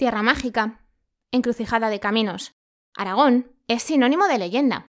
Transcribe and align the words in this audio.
tierra 0.00 0.22
mágica, 0.22 0.80
encrucijada 1.30 1.90
de 1.90 2.00
caminos. 2.00 2.54
Aragón 2.96 3.52
es 3.68 3.82
sinónimo 3.82 4.28
de 4.28 4.38
leyenda. 4.38 4.86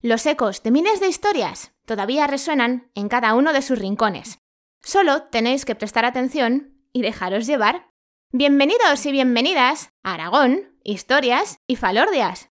Los 0.00 0.24
ecos 0.24 0.62
de 0.62 0.70
miles 0.70 1.00
de 1.00 1.08
historias 1.08 1.74
todavía 1.84 2.26
resuenan 2.26 2.90
en 2.94 3.10
cada 3.10 3.34
uno 3.34 3.52
de 3.52 3.60
sus 3.60 3.78
rincones. 3.78 4.38
Solo 4.82 5.24
tenéis 5.24 5.66
que 5.66 5.74
prestar 5.74 6.06
atención 6.06 6.82
y 6.94 7.02
dejaros 7.02 7.46
llevar. 7.46 7.90
Bienvenidos 8.32 9.04
y 9.04 9.12
bienvenidas 9.12 9.90
a 10.02 10.14
Aragón, 10.14 10.78
Historias 10.82 11.58
y 11.66 11.76
Falordias. 11.76 12.48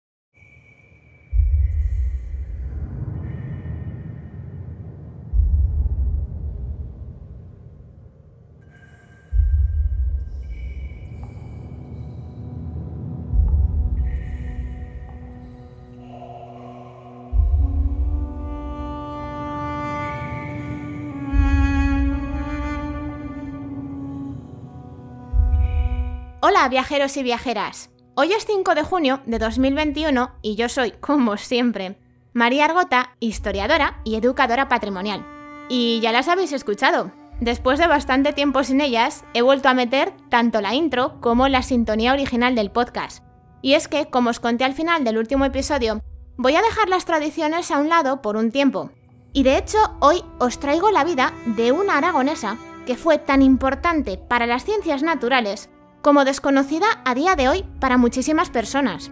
Hola 26.58 26.70
viajeros 26.70 27.16
y 27.16 27.22
viajeras. 27.22 27.90
Hoy 28.16 28.32
es 28.32 28.44
5 28.44 28.74
de 28.74 28.82
junio 28.82 29.20
de 29.26 29.38
2021 29.38 30.32
y 30.42 30.56
yo 30.56 30.68
soy, 30.68 30.90
como 30.90 31.36
siempre, 31.36 32.00
María 32.32 32.64
Argota, 32.64 33.14
historiadora 33.20 34.00
y 34.02 34.16
educadora 34.16 34.66
patrimonial. 34.66 35.24
Y 35.68 36.00
ya 36.00 36.10
las 36.10 36.26
habéis 36.26 36.52
escuchado. 36.52 37.12
Después 37.38 37.78
de 37.78 37.86
bastante 37.86 38.32
tiempo 38.32 38.64
sin 38.64 38.80
ellas, 38.80 39.24
he 39.34 39.42
vuelto 39.42 39.68
a 39.68 39.74
meter 39.74 40.12
tanto 40.30 40.60
la 40.60 40.74
intro 40.74 41.20
como 41.20 41.46
la 41.46 41.62
sintonía 41.62 42.12
original 42.12 42.56
del 42.56 42.72
podcast. 42.72 43.22
Y 43.62 43.74
es 43.74 43.86
que, 43.86 44.06
como 44.06 44.30
os 44.30 44.40
conté 44.40 44.64
al 44.64 44.74
final 44.74 45.04
del 45.04 45.18
último 45.18 45.44
episodio, 45.44 46.02
voy 46.36 46.56
a 46.56 46.62
dejar 46.62 46.88
las 46.88 47.04
tradiciones 47.04 47.70
a 47.70 47.78
un 47.78 47.88
lado 47.88 48.20
por 48.20 48.36
un 48.36 48.50
tiempo. 48.50 48.90
Y 49.32 49.44
de 49.44 49.58
hecho, 49.58 49.78
hoy 50.00 50.24
os 50.40 50.58
traigo 50.58 50.90
la 50.90 51.04
vida 51.04 51.32
de 51.46 51.70
una 51.70 51.98
aragonesa 51.98 52.58
que 52.84 52.96
fue 52.96 53.18
tan 53.18 53.42
importante 53.42 54.18
para 54.18 54.46
las 54.46 54.64
ciencias 54.64 55.04
naturales 55.04 55.70
como 56.02 56.24
desconocida 56.24 56.86
a 57.04 57.14
día 57.14 57.36
de 57.36 57.48
hoy 57.48 57.64
para 57.80 57.98
muchísimas 57.98 58.50
personas. 58.50 59.10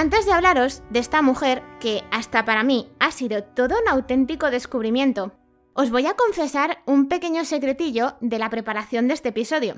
Antes 0.00 0.24
de 0.24 0.32
hablaros 0.32 0.82
de 0.88 0.98
esta 0.98 1.20
mujer, 1.20 1.62
que 1.78 2.04
hasta 2.10 2.46
para 2.46 2.62
mí 2.62 2.90
ha 3.00 3.10
sido 3.10 3.44
todo 3.44 3.74
un 3.82 3.86
auténtico 3.86 4.50
descubrimiento, 4.50 5.32
os 5.74 5.90
voy 5.90 6.06
a 6.06 6.14
confesar 6.14 6.78
un 6.86 7.06
pequeño 7.06 7.44
secretillo 7.44 8.14
de 8.22 8.38
la 8.38 8.48
preparación 8.48 9.08
de 9.08 9.14
este 9.14 9.28
episodio. 9.28 9.74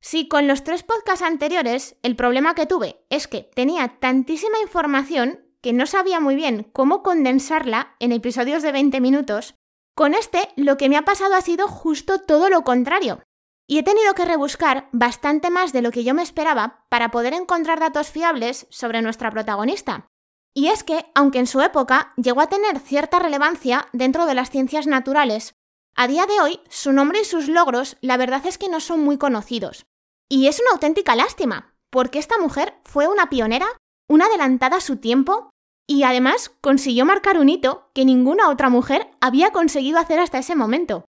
Si 0.00 0.28
con 0.28 0.46
los 0.46 0.64
tres 0.64 0.82
podcasts 0.82 1.24
anteriores 1.24 1.96
el 2.02 2.16
problema 2.16 2.54
que 2.54 2.66
tuve 2.66 3.04
es 3.10 3.26
que 3.28 3.50
tenía 3.54 3.98
tantísima 4.00 4.58
información 4.60 5.46
que 5.60 5.72
no 5.72 5.86
sabía 5.86 6.20
muy 6.20 6.36
bien 6.36 6.70
cómo 6.72 7.02
condensarla 7.02 7.96
en 7.98 8.12
episodios 8.12 8.62
de 8.62 8.72
20 8.72 9.00
minutos, 9.00 9.54
con 9.96 10.14
este 10.14 10.50
lo 10.56 10.76
que 10.76 10.88
me 10.88 10.96
ha 10.96 11.02
pasado 11.02 11.34
ha 11.34 11.40
sido 11.40 11.68
justo 11.68 12.20
todo 12.20 12.50
lo 12.50 12.62
contrario. 12.62 13.22
Y 13.66 13.78
he 13.78 13.82
tenido 13.82 14.14
que 14.14 14.24
rebuscar 14.24 14.88
bastante 14.92 15.50
más 15.50 15.72
de 15.72 15.82
lo 15.82 15.90
que 15.90 16.04
yo 16.04 16.14
me 16.14 16.22
esperaba 16.22 16.84
para 16.88 17.10
poder 17.10 17.34
encontrar 17.34 17.80
datos 17.80 18.10
fiables 18.10 18.68
sobre 18.70 19.02
nuestra 19.02 19.30
protagonista. 19.30 20.06
Y 20.54 20.68
es 20.68 20.84
que, 20.84 21.06
aunque 21.14 21.40
en 21.40 21.46
su 21.46 21.60
época 21.60 22.14
llegó 22.16 22.42
a 22.42 22.48
tener 22.48 22.78
cierta 22.78 23.18
relevancia 23.18 23.88
dentro 23.92 24.24
de 24.26 24.34
las 24.34 24.50
ciencias 24.50 24.86
naturales, 24.86 25.54
a 25.98 26.08
día 26.08 26.26
de 26.26 26.40
hoy, 26.40 26.60
su 26.68 26.92
nombre 26.92 27.20
y 27.22 27.24
sus 27.24 27.48
logros 27.48 27.96
la 28.02 28.18
verdad 28.18 28.44
es 28.46 28.58
que 28.58 28.68
no 28.68 28.80
son 28.80 29.00
muy 29.00 29.16
conocidos. 29.16 29.86
Y 30.28 30.46
es 30.46 30.60
una 30.60 30.72
auténtica 30.72 31.16
lástima, 31.16 31.74
porque 31.90 32.18
esta 32.18 32.36
mujer 32.38 32.74
fue 32.84 33.08
una 33.08 33.30
pionera, 33.30 33.66
una 34.06 34.26
adelantada 34.26 34.76
a 34.76 34.80
su 34.82 34.96
tiempo, 34.96 35.48
y 35.88 36.02
además 36.02 36.52
consiguió 36.60 37.06
marcar 37.06 37.38
un 37.38 37.48
hito 37.48 37.88
que 37.94 38.04
ninguna 38.04 38.50
otra 38.50 38.68
mujer 38.68 39.08
había 39.22 39.52
conseguido 39.52 39.98
hacer 39.98 40.18
hasta 40.18 40.38
ese 40.38 40.54
momento. 40.54 41.06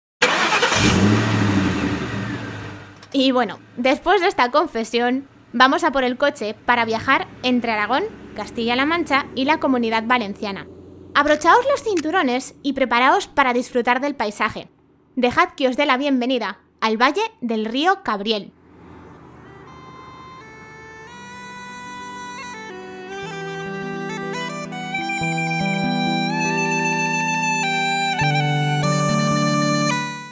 Y 3.13 3.33
bueno, 3.33 3.59
después 3.77 4.23
de 4.23 4.29
esta 4.29 4.51
confesión, 4.51 5.29
vamos 5.53 5.85
a 5.85 5.93
por 5.93 6.05
el 6.05 6.17
coche 6.17 6.55
para 6.65 6.87
viajar 6.87 7.29
entre 7.43 7.73
Aragón, 7.73 8.05
Castilla-La 8.35 8.87
Mancha 8.87 9.27
y 9.35 9.45
la 9.45 9.61
Comunidad 9.61 10.05
Valenciana. 10.07 10.67
Abrochaos 11.15 11.67
los 11.69 11.83
cinturones 11.83 12.55
y 12.63 12.73
preparaos 12.73 13.27
para 13.27 13.53
disfrutar 13.53 14.01
del 14.01 14.15
paisaje. 14.15 14.69
Dejad 15.17 15.51
que 15.57 15.69
os 15.69 15.77
dé 15.77 15.85
la 15.85 15.97
bienvenida 15.97 16.61
al 16.81 17.01
valle 17.01 17.23
del 17.41 17.65
río 17.65 18.03
Cabriel. 18.05 18.53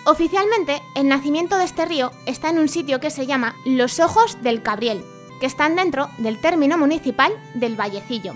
Oficialmente, 0.07 0.81
el 0.95 1.09
nacimiento 1.09 1.59
de 1.59 1.65
este 1.65 1.85
río 1.85 2.13
está 2.25 2.49
en 2.49 2.59
un 2.59 2.69
sitio 2.69 2.99
que 2.99 3.11
se 3.11 3.27
llama 3.27 3.55
Los 3.67 4.01
Ojos 4.01 4.41
del 4.43 4.63
Cabriel, 4.63 5.05
que 5.41 5.47
están 5.47 5.77
dentro 5.77 6.09
del 6.19 6.41
término 6.41 6.79
municipal 6.79 7.33
del 7.55 7.77
Vallecillo. 7.77 8.35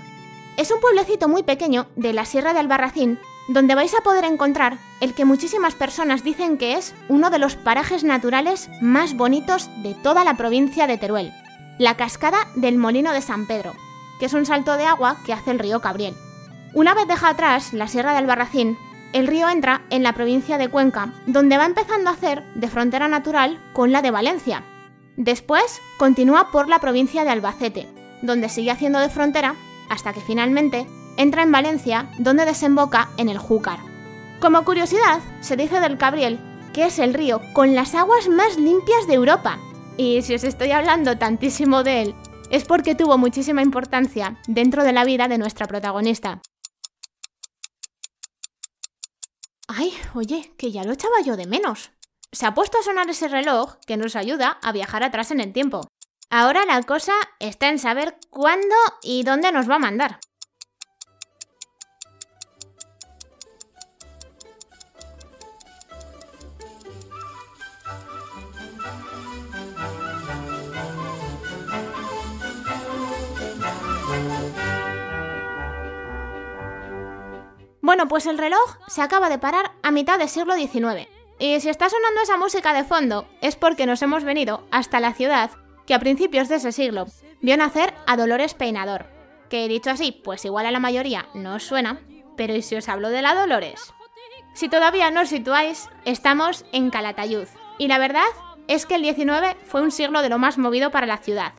Es 0.56 0.70
un 0.70 0.80
pueblecito 0.80 1.28
muy 1.28 1.42
pequeño 1.42 1.86
de 1.96 2.12
la 2.12 2.26
Sierra 2.26 2.52
de 2.52 2.60
Albarracín 2.60 3.18
donde 3.48 3.74
vais 3.74 3.94
a 3.94 4.02
poder 4.02 4.24
encontrar 4.24 4.78
el 5.00 5.14
que 5.14 5.24
muchísimas 5.24 5.74
personas 5.74 6.22
dicen 6.22 6.58
que 6.58 6.74
es 6.74 6.94
uno 7.08 7.30
de 7.30 7.38
los 7.38 7.56
parajes 7.56 8.04
naturales 8.04 8.68
más 8.80 9.16
bonitos 9.16 9.68
de 9.82 9.94
toda 9.94 10.24
la 10.24 10.36
provincia 10.36 10.86
de 10.86 10.98
Teruel, 10.98 11.32
la 11.78 11.96
cascada 11.96 12.46
del 12.54 12.76
Molino 12.76 13.12
de 13.12 13.22
San 13.22 13.46
Pedro, 13.46 13.74
que 14.20 14.26
es 14.26 14.34
un 14.34 14.46
salto 14.46 14.76
de 14.76 14.84
agua 14.84 15.16
que 15.24 15.32
hace 15.32 15.50
el 15.50 15.58
río 15.58 15.80
Cabriel. 15.80 16.14
Una 16.74 16.94
vez 16.94 17.08
deja 17.08 17.30
atrás 17.30 17.72
la 17.72 17.88
Sierra 17.88 18.12
de 18.12 18.18
Albarracín, 18.18 18.78
el 19.12 19.26
río 19.26 19.48
entra 19.48 19.82
en 19.90 20.02
la 20.02 20.14
provincia 20.14 20.56
de 20.56 20.68
Cuenca, 20.68 21.12
donde 21.26 21.58
va 21.58 21.66
empezando 21.66 22.10
a 22.10 22.14
hacer 22.14 22.44
de 22.54 22.68
frontera 22.68 23.08
natural 23.08 23.60
con 23.72 23.90
la 23.90 24.02
de 24.02 24.10
Valencia. 24.10 24.64
Después 25.16 25.80
continúa 25.98 26.50
por 26.50 26.68
la 26.68 26.78
provincia 26.78 27.24
de 27.24 27.30
Albacete, 27.30 27.88
donde 28.22 28.48
sigue 28.48 28.70
haciendo 28.70 29.00
de 29.00 29.10
frontera 29.10 29.54
hasta 29.92 30.12
que 30.12 30.20
finalmente 30.20 30.86
entra 31.16 31.42
en 31.42 31.52
Valencia, 31.52 32.10
donde 32.18 32.44
desemboca 32.44 33.10
en 33.18 33.28
el 33.28 33.38
Júcar. 33.38 33.78
Como 34.40 34.64
curiosidad, 34.64 35.20
se 35.40 35.56
dice 35.56 35.78
del 35.80 35.98
Cabriel 35.98 36.40
que 36.72 36.86
es 36.86 36.98
el 36.98 37.14
río 37.14 37.40
con 37.52 37.74
las 37.74 37.94
aguas 37.94 38.28
más 38.28 38.56
limpias 38.56 39.06
de 39.06 39.14
Europa. 39.14 39.58
Y 39.96 40.22
si 40.22 40.34
os 40.34 40.44
estoy 40.44 40.70
hablando 40.70 41.18
tantísimo 41.18 41.82
de 41.82 42.02
él, 42.02 42.14
es 42.50 42.64
porque 42.64 42.94
tuvo 42.94 43.18
muchísima 43.18 43.62
importancia 43.62 44.38
dentro 44.48 44.82
de 44.84 44.92
la 44.92 45.04
vida 45.04 45.28
de 45.28 45.38
nuestra 45.38 45.66
protagonista. 45.66 46.40
Ay, 49.68 49.92
oye, 50.14 50.52
que 50.56 50.72
ya 50.72 50.84
lo 50.84 50.92
echaba 50.92 51.20
yo 51.24 51.36
de 51.36 51.46
menos. 51.46 51.92
Se 52.30 52.46
ha 52.46 52.54
puesto 52.54 52.78
a 52.78 52.82
sonar 52.82 53.08
ese 53.10 53.28
reloj 53.28 53.76
que 53.86 53.96
nos 53.96 54.16
ayuda 54.16 54.58
a 54.62 54.72
viajar 54.72 55.02
atrás 55.02 55.30
en 55.30 55.40
el 55.40 55.52
tiempo. 55.52 55.82
Ahora 56.34 56.64
la 56.64 56.82
cosa 56.82 57.12
está 57.40 57.68
en 57.68 57.78
saber 57.78 58.16
cuándo 58.30 58.74
y 59.02 59.22
dónde 59.22 59.52
nos 59.52 59.68
va 59.68 59.74
a 59.74 59.78
mandar. 59.78 60.18
Bueno, 77.82 78.08
pues 78.08 78.24
el 78.24 78.38
reloj 78.38 78.58
se 78.88 79.02
acaba 79.02 79.28
de 79.28 79.38
parar 79.38 79.72
a 79.82 79.90
mitad 79.90 80.18
del 80.18 80.30
siglo 80.30 80.54
XIX. 80.54 81.10
Y 81.38 81.60
si 81.60 81.68
está 81.68 81.90
sonando 81.90 82.22
esa 82.22 82.38
música 82.38 82.72
de 82.72 82.84
fondo, 82.84 83.28
es 83.42 83.54
porque 83.54 83.84
nos 83.84 84.00
hemos 84.00 84.24
venido 84.24 84.66
hasta 84.70 84.98
la 84.98 85.12
ciudad 85.12 85.50
que 85.86 85.94
a 85.94 85.98
principios 85.98 86.48
de 86.48 86.56
ese 86.56 86.72
siglo 86.72 87.06
vio 87.40 87.56
nacer 87.56 87.94
a 88.06 88.16
Dolores 88.16 88.54
Peinador, 88.54 89.06
que 89.48 89.68
dicho 89.68 89.90
así, 89.90 90.12
pues 90.12 90.44
igual 90.44 90.66
a 90.66 90.70
la 90.70 90.80
mayoría 90.80 91.28
no 91.34 91.56
os 91.56 91.64
suena, 91.64 92.00
pero 92.36 92.54
¿y 92.54 92.62
si 92.62 92.76
os 92.76 92.88
hablo 92.88 93.10
de 93.10 93.22
la 93.22 93.34
Dolores? 93.34 93.92
Si 94.54 94.68
todavía 94.68 95.10
no 95.10 95.22
os 95.22 95.28
situáis, 95.28 95.88
estamos 96.04 96.64
en 96.72 96.90
Calatayud, 96.90 97.46
y 97.78 97.88
la 97.88 97.98
verdad 97.98 98.22
es 98.68 98.86
que 98.86 98.94
el 98.94 99.02
19 99.02 99.56
fue 99.64 99.82
un 99.82 99.90
siglo 99.90 100.22
de 100.22 100.28
lo 100.28 100.38
más 100.38 100.58
movido 100.58 100.90
para 100.90 101.06
la 101.06 101.18
ciudad. 101.18 101.52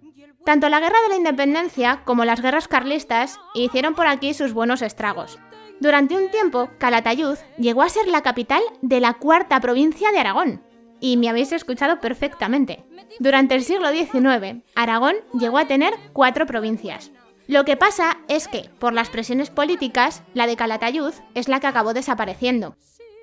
Tanto 0.45 0.69
la 0.69 0.79
Guerra 0.79 0.97
de 1.03 1.09
la 1.09 1.17
Independencia 1.17 2.01
como 2.03 2.25
las 2.25 2.41
guerras 2.41 2.67
carlistas 2.67 3.39
hicieron 3.53 3.95
por 3.95 4.07
aquí 4.07 4.33
sus 4.33 4.53
buenos 4.53 4.81
estragos. 4.81 5.39
Durante 5.79 6.15
un 6.15 6.29
tiempo, 6.29 6.69
Calatayud 6.77 7.37
llegó 7.57 7.81
a 7.81 7.89
ser 7.89 8.07
la 8.07 8.21
capital 8.21 8.61
de 8.81 8.99
la 8.99 9.13
cuarta 9.13 9.59
provincia 9.59 10.11
de 10.11 10.19
Aragón, 10.19 10.63
y 11.03 11.17
me 11.17 11.27
habéis 11.27 11.51
escuchado 11.51 11.99
perfectamente. 11.99 12.85
Durante 13.19 13.55
el 13.55 13.63
siglo 13.65 13.91
XIX, 13.91 14.63
Aragón 14.73 15.15
llegó 15.37 15.57
a 15.57 15.67
tener 15.67 15.93
cuatro 16.13 16.45
provincias. 16.45 17.11
Lo 17.45 17.65
que 17.65 17.75
pasa 17.75 18.19
es 18.29 18.47
que, 18.47 18.69
por 18.79 18.93
las 18.93 19.09
presiones 19.09 19.49
políticas, 19.49 20.23
la 20.33 20.47
de 20.47 20.55
Calatayud 20.55 21.13
es 21.35 21.49
la 21.49 21.59
que 21.59 21.67
acabó 21.67 21.93
desapareciendo. 21.93 22.77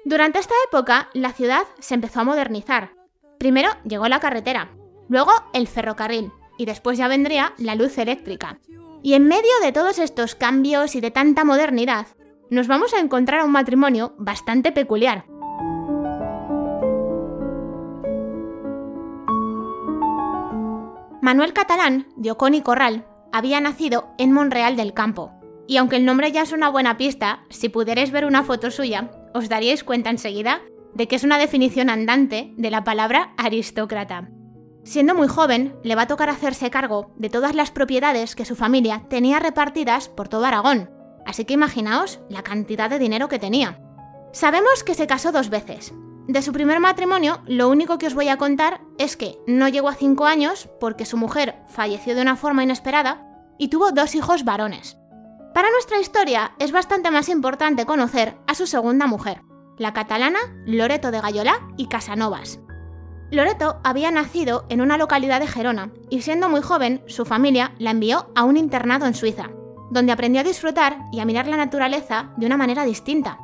Durante 0.04 0.40
esta 0.40 0.52
época, 0.68 1.08
la 1.14 1.32
ciudad 1.32 1.62
se 1.78 1.94
empezó 1.94 2.20
a 2.20 2.24
modernizar. 2.24 2.90
Primero 3.38 3.70
llegó 3.84 4.08
la 4.08 4.20
carretera, 4.20 4.72
luego 5.08 5.32
el 5.54 5.66
ferrocarril, 5.66 6.32
y 6.58 6.66
después 6.66 6.98
ya 6.98 7.08
vendría 7.08 7.54
la 7.56 7.76
luz 7.76 7.96
eléctrica. 7.96 8.58
Y 9.02 9.14
en 9.14 9.26
medio 9.26 9.58
de 9.62 9.72
todos 9.72 9.98
estos 9.98 10.34
cambios 10.34 10.94
y 10.96 11.00
de 11.00 11.10
tanta 11.10 11.44
modernidad, 11.44 12.08
nos 12.50 12.66
vamos 12.66 12.92
a 12.92 13.00
encontrar 13.00 13.40
a 13.40 13.44
un 13.44 13.52
matrimonio 13.52 14.14
bastante 14.18 14.70
peculiar. 14.70 15.24
Manuel 21.22 21.52
Catalán, 21.52 22.08
de 22.16 22.30
Ocón 22.30 22.54
y 22.54 22.62
Corral, 22.62 23.06
había 23.30 23.60
nacido 23.60 24.08
en 24.16 24.32
Monreal 24.32 24.76
del 24.76 24.94
Campo. 24.94 25.32
Y 25.68 25.76
aunque 25.76 25.96
el 25.96 26.06
nombre 26.06 26.32
ya 26.32 26.42
es 26.42 26.52
una 26.52 26.70
buena 26.70 26.96
pista, 26.96 27.44
si 27.50 27.68
pudierais 27.68 28.10
ver 28.10 28.24
una 28.24 28.42
foto 28.42 28.70
suya, 28.70 29.10
os 29.34 29.50
daríais 29.50 29.84
cuenta 29.84 30.08
enseguida 30.08 30.62
de 30.94 31.08
que 31.08 31.16
es 31.16 31.22
una 31.22 31.38
definición 31.38 31.90
andante 31.90 32.54
de 32.56 32.70
la 32.70 32.84
palabra 32.84 33.34
aristócrata. 33.36 34.30
Siendo 34.82 35.14
muy 35.14 35.28
joven, 35.28 35.76
le 35.84 35.94
va 35.94 36.02
a 36.02 36.06
tocar 36.06 36.30
hacerse 36.30 36.70
cargo 36.70 37.12
de 37.16 37.28
todas 37.28 37.54
las 37.54 37.70
propiedades 37.70 38.34
que 38.34 38.46
su 38.46 38.56
familia 38.56 39.04
tenía 39.10 39.38
repartidas 39.38 40.08
por 40.08 40.28
todo 40.28 40.46
Aragón, 40.46 40.90
así 41.26 41.44
que 41.44 41.54
imaginaos 41.54 42.20
la 42.30 42.42
cantidad 42.42 42.88
de 42.88 42.98
dinero 42.98 43.28
que 43.28 43.38
tenía. 43.38 43.78
Sabemos 44.32 44.82
que 44.84 44.94
se 44.94 45.06
casó 45.06 45.32
dos 45.32 45.50
veces. 45.50 45.92
De 46.30 46.42
su 46.42 46.52
primer 46.52 46.78
matrimonio, 46.78 47.40
lo 47.44 47.68
único 47.68 47.98
que 47.98 48.06
os 48.06 48.14
voy 48.14 48.28
a 48.28 48.36
contar 48.36 48.82
es 48.98 49.16
que 49.16 49.40
no 49.48 49.68
llegó 49.68 49.88
a 49.88 49.96
cinco 49.96 50.26
años 50.26 50.68
porque 50.78 51.04
su 51.04 51.16
mujer 51.16 51.56
falleció 51.66 52.14
de 52.14 52.22
una 52.22 52.36
forma 52.36 52.62
inesperada 52.62 53.26
y 53.58 53.66
tuvo 53.66 53.90
dos 53.90 54.14
hijos 54.14 54.44
varones. 54.44 54.96
Para 55.54 55.72
nuestra 55.72 55.98
historia 55.98 56.52
es 56.60 56.70
bastante 56.70 57.10
más 57.10 57.28
importante 57.28 57.84
conocer 57.84 58.36
a 58.46 58.54
su 58.54 58.68
segunda 58.68 59.08
mujer, 59.08 59.42
la 59.76 59.92
catalana 59.92 60.38
Loreto 60.66 61.10
de 61.10 61.20
Gallolá 61.20 61.66
y 61.76 61.88
Casanovas. 61.88 62.60
Loreto 63.32 63.80
había 63.82 64.12
nacido 64.12 64.66
en 64.68 64.82
una 64.82 64.98
localidad 64.98 65.40
de 65.40 65.48
Gerona 65.48 65.90
y 66.10 66.22
siendo 66.22 66.48
muy 66.48 66.62
joven 66.62 67.02
su 67.08 67.24
familia 67.24 67.74
la 67.80 67.90
envió 67.90 68.30
a 68.36 68.44
un 68.44 68.56
internado 68.56 69.06
en 69.06 69.14
Suiza, 69.14 69.50
donde 69.90 70.12
aprendió 70.12 70.42
a 70.42 70.44
disfrutar 70.44 70.98
y 71.10 71.18
a 71.18 71.24
mirar 71.24 71.48
la 71.48 71.56
naturaleza 71.56 72.30
de 72.36 72.46
una 72.46 72.56
manera 72.56 72.84
distinta. 72.84 73.40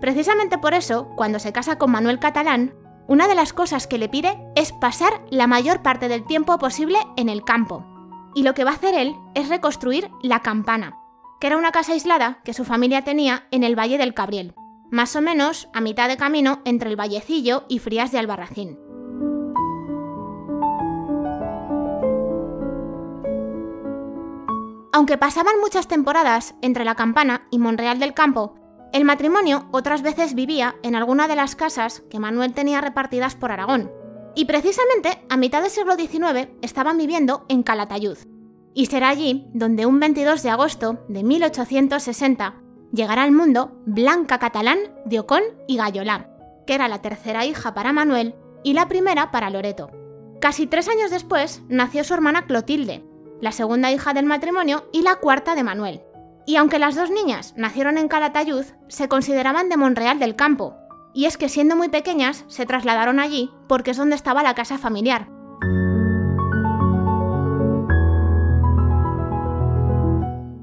Precisamente 0.00 0.58
por 0.58 0.74
eso, 0.74 1.08
cuando 1.16 1.38
se 1.38 1.52
casa 1.52 1.76
con 1.76 1.90
Manuel 1.90 2.18
Catalán, 2.18 2.74
una 3.08 3.26
de 3.26 3.34
las 3.34 3.52
cosas 3.52 3.86
que 3.86 3.98
le 3.98 4.08
pide 4.08 4.38
es 4.54 4.72
pasar 4.72 5.22
la 5.30 5.46
mayor 5.46 5.82
parte 5.82 6.08
del 6.08 6.24
tiempo 6.24 6.58
posible 6.58 6.98
en 7.16 7.28
el 7.28 7.42
campo. 7.42 7.84
Y 8.34 8.42
lo 8.42 8.54
que 8.54 8.64
va 8.64 8.72
a 8.72 8.74
hacer 8.74 8.94
él 8.94 9.16
es 9.34 9.48
reconstruir 9.48 10.10
la 10.22 10.40
campana, 10.40 10.94
que 11.40 11.46
era 11.46 11.56
una 11.56 11.72
casa 11.72 11.92
aislada 11.92 12.40
que 12.44 12.52
su 12.52 12.64
familia 12.64 13.02
tenía 13.02 13.48
en 13.50 13.64
el 13.64 13.78
Valle 13.78 13.98
del 13.98 14.14
Cabriel, 14.14 14.54
más 14.90 15.16
o 15.16 15.20
menos 15.20 15.68
a 15.72 15.80
mitad 15.80 16.08
de 16.08 16.16
camino 16.16 16.60
entre 16.64 16.90
el 16.90 16.96
Vallecillo 16.96 17.64
y 17.68 17.78
Frías 17.78 18.12
de 18.12 18.18
Albarracín. 18.18 18.78
Aunque 24.92 25.16
pasaban 25.16 25.60
muchas 25.60 25.86
temporadas 25.86 26.54
entre 26.60 26.84
la 26.84 26.94
campana 26.94 27.46
y 27.50 27.58
Monreal 27.58 28.00
del 28.00 28.14
Campo, 28.14 28.57
el 28.92 29.04
matrimonio 29.04 29.68
otras 29.70 30.02
veces 30.02 30.34
vivía 30.34 30.76
en 30.82 30.94
alguna 30.94 31.28
de 31.28 31.36
las 31.36 31.56
casas 31.56 32.02
que 32.10 32.18
Manuel 32.18 32.54
tenía 32.54 32.80
repartidas 32.80 33.34
por 33.34 33.52
Aragón. 33.52 33.90
Y 34.34 34.46
precisamente 34.46 35.22
a 35.28 35.36
mitad 35.36 35.62
del 35.62 35.70
siglo 35.70 35.94
XIX 35.96 36.48
estaban 36.62 36.96
viviendo 36.96 37.44
en 37.48 37.62
Calatayud. 37.62 38.18
Y 38.72 38.86
será 38.86 39.08
allí 39.08 39.46
donde 39.52 39.86
un 39.86 40.00
22 40.00 40.42
de 40.42 40.50
agosto 40.50 41.04
de 41.08 41.22
1860 41.22 42.54
llegará 42.92 43.24
al 43.24 43.32
mundo 43.32 43.72
Blanca 43.84 44.38
Catalán 44.38 44.78
de 45.04 45.20
Ocón 45.20 45.42
y 45.66 45.76
Gallolá, 45.76 46.30
que 46.66 46.74
era 46.74 46.88
la 46.88 47.02
tercera 47.02 47.44
hija 47.44 47.74
para 47.74 47.92
Manuel 47.92 48.34
y 48.62 48.72
la 48.72 48.88
primera 48.88 49.30
para 49.30 49.50
Loreto. 49.50 49.90
Casi 50.40 50.66
tres 50.66 50.88
años 50.88 51.10
después 51.10 51.62
nació 51.68 52.04
su 52.04 52.14
hermana 52.14 52.46
Clotilde, 52.46 53.04
la 53.40 53.52
segunda 53.52 53.90
hija 53.90 54.14
del 54.14 54.24
matrimonio 54.24 54.88
y 54.92 55.02
la 55.02 55.16
cuarta 55.16 55.54
de 55.54 55.64
Manuel. 55.64 56.02
Y 56.48 56.56
aunque 56.56 56.78
las 56.78 56.94
dos 56.94 57.10
niñas 57.10 57.52
nacieron 57.58 57.98
en 57.98 58.08
Calatayud, 58.08 58.64
se 58.88 59.06
consideraban 59.06 59.68
de 59.68 59.76
Monreal 59.76 60.18
del 60.18 60.34
Campo, 60.34 60.76
y 61.12 61.26
es 61.26 61.36
que 61.36 61.50
siendo 61.50 61.76
muy 61.76 61.90
pequeñas 61.90 62.46
se 62.48 62.64
trasladaron 62.64 63.20
allí 63.20 63.50
porque 63.68 63.90
es 63.90 63.98
donde 63.98 64.16
estaba 64.16 64.42
la 64.42 64.54
casa 64.54 64.78
familiar. 64.78 65.28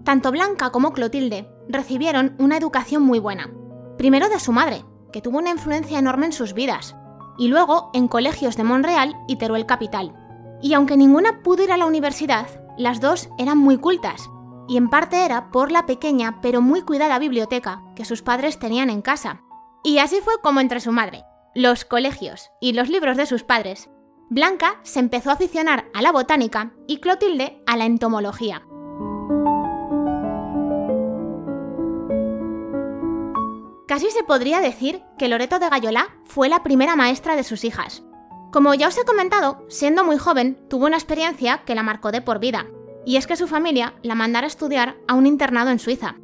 Tanto 0.04 0.32
Blanca 0.32 0.72
como 0.72 0.92
Clotilde 0.92 1.48
recibieron 1.70 2.36
una 2.40 2.58
educación 2.58 3.04
muy 3.04 3.20
buena. 3.20 3.52
Primero 4.00 4.28
de 4.28 4.40
su 4.40 4.52
madre, 4.52 4.84
que 5.14 5.22
tuvo 5.22 5.38
una 5.38 5.52
influencia 5.52 6.00
enorme 6.00 6.26
en 6.26 6.34
sus 6.34 6.56
vidas, 6.56 6.96
y 7.38 7.48
luego 7.48 7.92
en 7.94 8.08
colegios 8.08 8.58
de 8.58 8.64
Monreal 8.64 9.16
y 9.28 9.36
Teruel 9.36 9.68
Capital. 9.68 10.16
Y 10.64 10.74
aunque 10.74 10.98
ninguna 10.98 11.44
pudo 11.44 11.64
ir 11.64 11.72
a 11.72 11.78
la 11.78 11.86
universidad, 11.86 12.48
las 12.76 13.02
dos 13.02 13.30
eran 13.38 13.60
muy 13.60 13.78
cultas, 13.78 14.32
y 14.68 14.78
en 14.78 14.90
parte 14.90 15.26
era 15.26 15.52
por 15.52 15.72
la 15.72 15.86
pequeña 15.86 16.40
pero 16.42 16.62
muy 16.62 16.82
cuidada 16.82 17.20
biblioteca 17.20 17.84
que 17.96 18.06
sus 18.06 18.22
padres 18.22 18.60
tenían 18.60 18.90
en 18.90 19.02
casa. 19.02 19.42
Y 19.84 20.00
así 20.00 20.20
fue 20.24 20.34
como 20.42 20.60
entre 20.60 20.80
su 20.80 20.92
madre, 20.92 21.24
los 21.54 21.86
colegios 21.86 22.50
y 22.60 22.74
los 22.74 22.90
libros 22.90 23.18
de 23.18 23.26
sus 23.26 23.44
padres, 23.44 23.90
Blanca 24.30 24.80
se 24.82 25.00
empezó 25.00 25.30
a 25.30 25.34
aficionar 25.34 25.86
a 25.94 26.02
la 26.02 26.12
botánica 26.12 26.74
y 26.88 26.98
Clotilde 26.98 27.62
a 27.68 27.78
la 27.78 27.86
entomología. 27.86 28.66
Casi 33.88 34.10
se 34.10 34.24
podría 34.24 34.62
decir 34.62 35.04
que 35.20 35.28
Loreto 35.28 35.60
de 35.60 35.70
Gallolá 35.70 36.08
fue 36.24 36.50
la 36.50 36.64
primera 36.64 36.96
maestra 36.96 37.36
de 37.36 37.44
sus 37.44 37.64
hijas, 37.64 38.04
como 38.56 38.74
ya 38.74 38.88
os 38.88 38.98
he 38.98 39.04
comentado, 39.04 39.66
siendo 39.68 40.06
muy 40.06 40.18
joven, 40.18 40.58
tuvo 40.70 40.86
una 40.86 40.96
experiencia 40.96 41.64
que 41.66 41.76
la 41.76 41.84
marcó 41.84 42.14
de 42.14 42.22
por 42.22 42.40
vida, 42.40 42.66
y 43.06 43.18
es 43.18 43.28
que 43.28 43.36
su 43.36 43.48
familia 43.48 43.94
la 44.02 44.16
mandara 44.16 44.46
a 44.46 44.48
estudiar 44.48 44.98
a 45.08 45.14
un 45.14 45.28
internado 45.28 45.70
en 45.70 45.80
Suiza. 45.80 46.16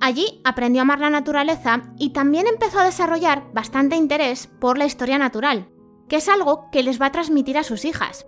Allí 0.00 0.40
aprendió 0.44 0.80
a 0.80 0.82
amar 0.82 1.00
la 1.00 1.10
naturaleza 1.10 1.82
y 1.98 2.10
también 2.10 2.46
empezó 2.46 2.80
a 2.80 2.84
desarrollar 2.84 3.44
bastante 3.52 3.96
interés 3.96 4.46
por 4.46 4.76
la 4.76 4.84
historia 4.84 5.18
natural, 5.18 5.68
que 6.08 6.16
es 6.16 6.28
algo 6.28 6.70
que 6.70 6.82
les 6.82 7.00
va 7.00 7.06
a 7.06 7.12
transmitir 7.12 7.56
a 7.56 7.62
sus 7.62 7.84
hijas. 7.84 8.26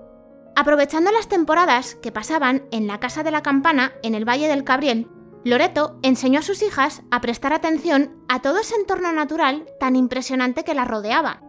Aprovechando 0.57 1.13
las 1.13 1.29
temporadas 1.29 1.97
que 1.97 2.13
pasaban 2.13 2.65
en 2.71 2.87
la 2.87 3.01
Casa 3.01 3.23
de 3.23 3.31
la 3.31 3.43
Campana 3.43 3.93
en 4.03 4.15
el 4.15 4.27
Valle 4.27 4.49
del 4.49 4.65
Cabriel, 4.65 5.09
Loreto 5.45 5.99
enseñó 6.03 6.41
a 6.41 6.43
sus 6.43 6.63
hijas 6.63 7.03
a 7.11 7.21
prestar 7.21 7.53
atención 7.53 8.17
a 8.29 8.41
todo 8.41 8.59
ese 8.59 8.75
entorno 8.75 9.13
natural 9.13 9.67
tan 9.79 9.95
impresionante 9.95 10.65
que 10.65 10.75
las 10.75 10.89
rodeaba 10.89 11.43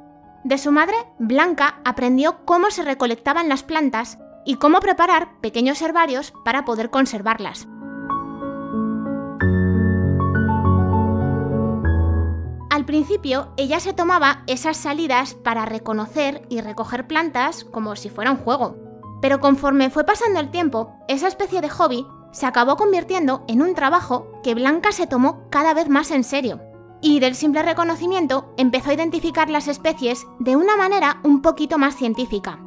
de 0.44 0.58
su 0.58 0.72
madre, 0.72 0.96
Blanca 1.18 1.82
aprendió 1.84 2.46
cómo 2.46 2.72
se 2.72 2.84
recolectaban 2.84 3.50
las 3.50 3.64
plantas 3.64 4.20
y 4.50 4.56
cómo 4.56 4.80
preparar 4.80 5.40
pequeños 5.42 5.80
herbarios 5.84 6.34
para 6.44 6.66
poder 6.66 6.90
conservarlas. 6.90 7.68
Al 12.72 12.84
principio, 12.84 13.54
ella 13.58 13.80
se 13.80 13.94
tomaba 13.94 14.42
esas 14.48 14.76
salidas 14.76 15.36
para 15.36 15.68
reconocer 15.68 16.48
y 16.50 16.62
recoger 16.62 17.06
plantas 17.06 17.64
como 17.64 17.96
si 17.96 18.10
fuera 18.10 18.32
un 18.32 18.38
juego. 18.38 18.76
Pero 19.22 19.40
conforme 19.40 19.92
fue 19.92 20.04
pasando 20.04 20.40
el 20.40 20.50
tiempo, 20.50 20.96
esa 21.08 21.28
especie 21.28 21.62
de 21.62 21.70
hobby 21.70 22.08
se 22.32 22.48
acabó 22.48 22.76
convirtiendo 22.76 23.46
en 23.48 23.62
un 23.62 23.76
trabajo 23.76 24.32
que 24.42 24.56
Blanca 24.56 24.92
se 24.92 25.06
tomó 25.06 25.48
cada 25.52 25.76
vez 25.76 25.90
más 25.90 26.10
en 26.10 26.24
serio 26.24 26.60
y 27.02 27.20
del 27.20 27.36
simple 27.36 27.62
reconocimiento 27.62 28.52
empezó 28.58 28.90
a 28.90 28.94
identificar 28.96 29.48
las 29.48 29.68
especies 29.68 30.26
de 30.40 30.56
una 30.56 30.76
manera 30.76 31.20
un 31.24 31.44
poquito 31.44 31.78
más 31.78 31.96
científica. 31.96 32.60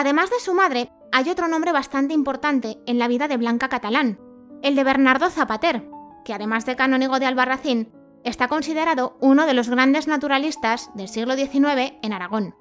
Además 0.00 0.30
de 0.30 0.38
su 0.38 0.54
madre, 0.54 0.92
hay 1.10 1.28
otro 1.28 1.48
nombre 1.48 1.72
bastante 1.72 2.14
importante 2.14 2.78
en 2.86 3.00
la 3.00 3.08
vida 3.08 3.26
de 3.26 3.36
Blanca 3.36 3.68
Catalán, 3.68 4.20
el 4.62 4.76
de 4.76 4.84
Bernardo 4.84 5.28
Zapater, 5.28 5.90
que 6.24 6.32
además 6.32 6.64
de 6.66 6.76
canónigo 6.76 7.18
de 7.18 7.26
Albarracín, 7.26 7.90
está 8.22 8.46
considerado 8.46 9.18
uno 9.20 9.44
de 9.44 9.54
los 9.54 9.68
grandes 9.68 10.06
naturalistas 10.06 10.92
del 10.94 11.08
siglo 11.08 11.34
XIX 11.34 11.94
en 12.00 12.12
Aragón. 12.12 12.54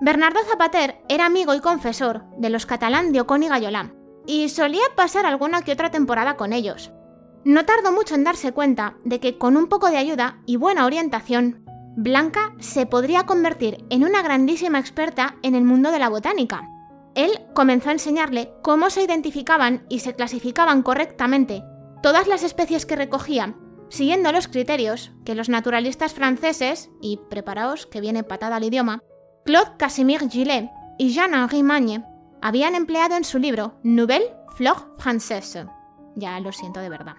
Bernardo 0.00 0.40
Zapater 0.50 1.00
era 1.08 1.26
amigo 1.26 1.54
y 1.54 1.60
confesor 1.60 2.24
de 2.38 2.50
los 2.50 2.66
catalán 2.66 3.12
de 3.12 3.20
Ocón 3.20 3.44
y 3.44 3.48
Gallolá, 3.48 3.94
y 4.26 4.48
solía 4.48 4.82
pasar 4.96 5.26
alguna 5.26 5.62
que 5.62 5.70
otra 5.70 5.92
temporada 5.92 6.36
con 6.36 6.52
ellos. 6.52 6.90
No 7.44 7.66
tardó 7.66 7.92
mucho 7.92 8.16
en 8.16 8.24
darse 8.24 8.50
cuenta 8.50 8.96
de 9.04 9.20
que 9.20 9.38
con 9.38 9.56
un 9.56 9.68
poco 9.68 9.92
de 9.92 9.98
ayuda 9.98 10.40
y 10.44 10.56
buena 10.56 10.86
orientación, 10.86 11.64
Blanca 11.96 12.52
se 12.58 12.84
podría 12.84 13.26
convertir 13.26 13.84
en 13.90 14.02
una 14.02 14.22
grandísima 14.22 14.80
experta 14.80 15.36
en 15.44 15.54
el 15.54 15.62
mundo 15.62 15.92
de 15.92 16.00
la 16.00 16.08
botánica. 16.08 16.68
Él 17.14 17.30
comenzó 17.54 17.88
a 17.88 17.92
enseñarle 17.92 18.52
cómo 18.62 18.90
se 18.90 19.02
identificaban 19.02 19.86
y 19.88 20.00
se 20.00 20.14
clasificaban 20.14 20.82
correctamente 20.82 21.62
todas 22.02 22.26
las 22.26 22.42
especies 22.42 22.86
que 22.86 22.96
recogían 22.96 23.70
siguiendo 23.90 24.32
los 24.32 24.48
criterios 24.48 25.12
que 25.24 25.34
los 25.34 25.48
naturalistas 25.48 26.14
franceses, 26.14 26.90
y 27.02 27.20
preparaos 27.28 27.86
que 27.86 28.00
viene 28.00 28.22
patada 28.22 28.56
al 28.56 28.64
idioma, 28.64 29.02
Claude 29.44 29.72
Casimir 29.76 30.28
Gillet 30.30 30.70
y 30.98 31.10
Jean-Henri 31.10 31.62
Magne 31.62 32.04
habían 32.40 32.74
empleado 32.74 33.16
en 33.16 33.24
su 33.24 33.38
libro 33.38 33.74
Nouvelle 33.82 34.32
Flore 34.56 34.80
Française. 34.98 35.68
Ya 36.14 36.40
lo 36.40 36.52
siento 36.52 36.80
de 36.80 36.88
verdad. 36.88 37.16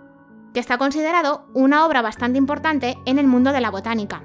Que 0.54 0.60
está 0.60 0.78
considerado 0.78 1.46
una 1.54 1.86
obra 1.86 2.02
bastante 2.02 2.38
importante 2.38 2.98
en 3.06 3.20
el 3.20 3.28
mundo 3.28 3.52
de 3.52 3.62
la 3.62 3.72
botánica. 3.72 4.24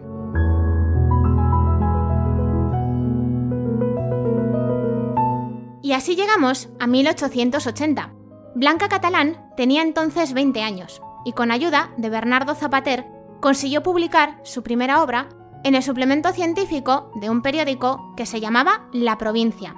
Y 5.86 5.92
así 5.92 6.16
llegamos 6.16 6.68
a 6.80 6.88
1880. 6.88 8.12
Blanca 8.56 8.88
Catalán 8.88 9.52
tenía 9.56 9.82
entonces 9.82 10.32
20 10.32 10.60
años 10.60 11.00
y 11.24 11.30
con 11.30 11.52
ayuda 11.52 11.92
de 11.96 12.10
Bernardo 12.10 12.56
Zapater 12.56 13.06
consiguió 13.40 13.84
publicar 13.84 14.40
su 14.42 14.64
primera 14.64 15.00
obra 15.00 15.28
en 15.62 15.76
el 15.76 15.84
suplemento 15.84 16.32
científico 16.32 17.12
de 17.20 17.30
un 17.30 17.40
periódico 17.40 18.14
que 18.16 18.26
se 18.26 18.40
llamaba 18.40 18.88
La 18.92 19.16
Provincia. 19.16 19.76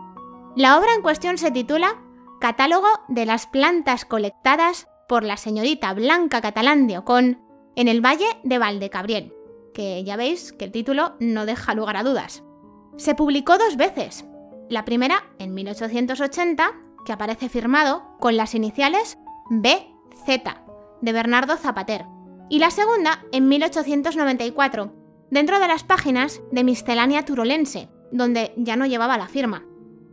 La 0.56 0.78
obra 0.78 0.94
en 0.94 1.02
cuestión 1.02 1.36
se 1.36 1.50
titula 1.50 2.02
Catálogo 2.40 2.88
de 3.08 3.26
las 3.26 3.46
plantas 3.46 4.06
colectadas 4.06 4.88
por 5.10 5.24
la 5.24 5.36
señorita 5.36 5.92
Blanca 5.92 6.40
Catalán 6.40 6.86
de 6.86 6.96
Ocón 6.96 7.42
en 7.76 7.86
el 7.86 8.00
Valle 8.00 8.38
de 8.44 8.56
Valdecabriel, 8.56 9.34
que 9.74 10.02
ya 10.04 10.16
veis 10.16 10.54
que 10.54 10.64
el 10.64 10.72
título 10.72 11.16
no 11.20 11.44
deja 11.44 11.74
lugar 11.74 11.98
a 11.98 12.02
dudas. 12.02 12.44
Se 12.96 13.14
publicó 13.14 13.58
dos 13.58 13.76
veces, 13.76 14.24
la 14.68 14.84
primera 14.84 15.24
en 15.38 15.54
1880, 15.54 16.72
que 17.04 17.12
aparece 17.12 17.48
firmado 17.48 18.16
con 18.20 18.36
las 18.36 18.54
iniciales 18.54 19.18
BZ, 19.50 20.42
de 21.00 21.12
Bernardo 21.12 21.56
Zapater, 21.56 22.04
y 22.50 22.58
la 22.58 22.70
segunda 22.70 23.24
en 23.32 23.48
1894, 23.48 24.92
dentro 25.30 25.58
de 25.58 25.68
las 25.68 25.84
páginas 25.84 26.40
de 26.50 26.64
Miscelánea 26.64 27.24
Turolense, 27.24 27.88
donde 28.12 28.52
ya 28.56 28.76
no 28.76 28.86
llevaba 28.86 29.18
la 29.18 29.28
firma. 29.28 29.64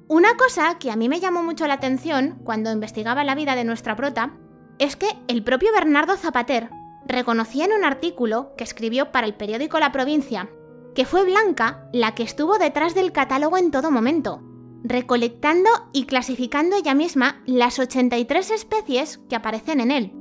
Una 0.07 0.35
cosa 0.37 0.77
que 0.77 0.91
a 0.91 0.95
mí 0.95 1.09
me 1.09 1.19
llamó 1.19 1.43
mucho 1.43 1.67
la 1.67 1.75
atención 1.75 2.39
cuando 2.43 2.71
investigaba 2.71 3.23
la 3.23 3.35
vida 3.35 3.55
de 3.55 3.63
nuestra 3.63 3.95
prota 3.95 4.37
es 4.77 4.95
que 4.95 5.07
el 5.27 5.43
propio 5.43 5.71
Bernardo 5.73 6.15
Zapater 6.17 6.69
reconocía 7.07 7.65
en 7.65 7.73
un 7.73 7.83
artículo 7.83 8.53
que 8.57 8.63
escribió 8.63 9.11
para 9.11 9.25
el 9.25 9.35
periódico 9.35 9.79
La 9.79 9.91
Provincia 9.91 10.49
que 10.95 11.05
fue 11.05 11.25
Blanca 11.25 11.87
la 11.91 12.15
que 12.15 12.23
estuvo 12.23 12.57
detrás 12.57 12.95
del 12.95 13.11
catálogo 13.11 13.57
en 13.57 13.69
todo 13.69 13.91
momento, 13.91 14.41
recolectando 14.87 15.69
y 15.93 16.05
clasificando 16.05 16.75
ella 16.77 16.93
misma 16.93 17.41
las 17.45 17.79
83 17.79 18.51
especies 18.51 19.19
que 19.29 19.35
aparecen 19.35 19.81
en 19.81 19.91
él. 19.91 20.11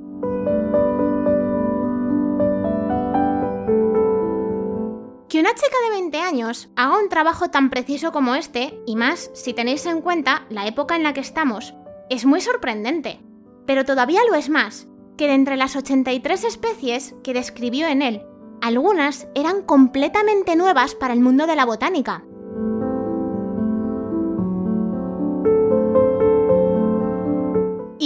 Que 5.29 5.39
una 5.39 5.53
chica 5.53 5.75
de 5.85 6.01
20 6.01 6.19
años 6.19 6.69
haga 6.75 6.97
un 6.97 7.09
trabajo 7.09 7.49
tan 7.49 7.69
preciso 7.69 8.11
como 8.11 8.35
este, 8.35 8.79
y 8.85 8.95
más 8.95 9.29
si 9.33 9.53
tenéis 9.53 9.85
en 9.85 10.01
cuenta 10.01 10.45
la 10.49 10.65
época 10.65 10.95
en 10.95 11.03
la 11.03 11.13
que 11.13 11.19
estamos, 11.19 11.73
es 12.09 12.25
muy 12.25 12.41
sorprendente. 12.41 13.19
Pero 13.65 13.85
todavía 13.85 14.21
lo 14.29 14.35
es 14.35 14.49
más, 14.49 14.87
que 15.17 15.27
de 15.27 15.33
entre 15.33 15.57
las 15.57 15.75
83 15.75 16.43
especies 16.43 17.15
que 17.23 17.33
describió 17.33 17.87
en 17.87 18.01
él, 18.01 18.23
algunas 18.61 19.27
eran 19.35 19.61
completamente 19.63 20.55
nuevas 20.55 20.95
para 20.95 21.13
el 21.13 21.19
mundo 21.19 21.47
de 21.47 21.55
la 21.55 21.65
botánica. 21.65 22.23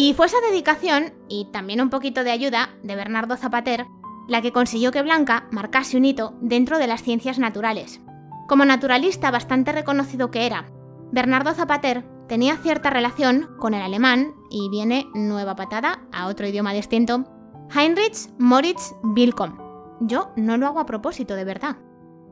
Y 0.10 0.16
fue 0.16 0.25
esa 0.25 0.42
dedicación, 0.42 1.13
y 1.28 1.46
también 1.51 1.82
un 1.82 1.92
poquito 1.92 2.24
de 2.24 2.32
ayuda, 2.32 2.70
de 2.82 2.96
Bernardo 2.96 3.38
Zapater, 3.38 3.86
la 4.28 4.42
que 4.42 4.51
consiguió 4.51 4.92
que 4.92 5.04
Blanca 5.04 5.48
marcase 5.51 5.98
un 5.98 6.06
hito 6.06 6.34
dentro 6.42 6.80
de 6.80 6.88
las 6.88 7.04
ciencias 7.04 7.38
naturales. 7.38 8.01
Como 8.48 8.66
naturalista 8.66 9.30
bastante 9.30 9.72
reconocido 9.72 10.32
que 10.32 10.48
era, 10.48 10.66
Bernardo 11.12 11.54
Zapater 11.54 12.04
tenía 12.28 12.58
cierta 12.58 12.89
relación 12.89 13.51
con 13.60 13.75
el 13.75 13.84
alemán, 13.84 14.34
y 14.50 14.68
viene 14.72 15.06
nueva 15.13 15.56
patada 15.56 16.01
a 16.12 16.25
otro 16.25 16.48
idioma 16.48 16.74
distinto, 16.74 17.25
Heinrich 17.72 18.32
Moritz 18.39 18.96
Wilcom. 19.04 19.60
Yo 20.00 20.32
no 20.36 20.58
lo 20.58 20.66
hago 20.66 20.80
a 20.80 20.88
propósito, 20.88 21.36
de 21.36 21.44
verdad. 21.44 21.78